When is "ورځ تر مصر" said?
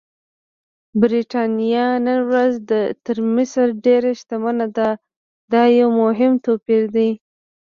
2.29-3.65